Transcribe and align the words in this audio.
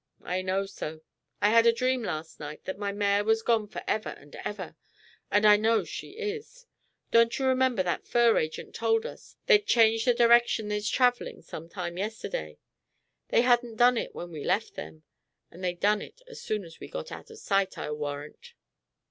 "I 0.23 0.41
know 0.41 0.65
so. 0.65 1.01
I 1.43 1.51
had 1.51 1.67
a 1.67 1.71
dream 1.71 2.01
last 2.01 2.39
night 2.39 2.63
that 2.63 2.79
my 2.79 2.91
mare 2.91 3.23
was 3.23 3.43
gone 3.43 3.67
for 3.67 3.83
ever 3.87 4.09
and 4.09 4.35
ever, 4.37 4.75
and 5.29 5.45
I 5.45 5.57
know 5.57 5.83
she 5.83 6.13
is. 6.13 6.65
Don't 7.11 7.37
you 7.37 7.45
remember 7.45 7.83
that 7.83 8.07
fur 8.07 8.35
agent 8.39 8.73
told 8.73 9.05
us 9.05 9.35
they'd 9.45 9.67
change 9.67 10.05
the 10.05 10.15
direction 10.15 10.69
they's 10.69 10.89
traveling 10.89 11.43
some 11.43 11.69
time 11.69 11.99
yesterday? 11.99 12.57
They 13.27 13.41
hadn't 13.41 13.75
done 13.75 13.95
it 13.95 14.15
when 14.15 14.31
we 14.31 14.43
left 14.43 14.73
them, 14.73 15.03
and 15.51 15.63
they 15.63 15.75
done 15.75 16.01
it 16.01 16.23
as 16.27 16.41
soon 16.41 16.63
as 16.63 16.79
we 16.79 16.87
got 16.87 17.11
out 17.11 17.29
of 17.29 17.37
sight, 17.37 17.77
I 17.77 17.91
warrant." 17.91 18.55